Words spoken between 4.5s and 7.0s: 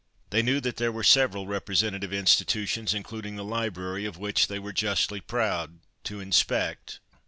were justly proud, to inspect.